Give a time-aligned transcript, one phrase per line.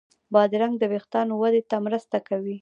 [0.33, 2.57] بادرنګ د وېښتانو وده ته مرسته کوي.